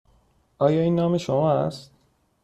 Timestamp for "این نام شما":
0.81-1.51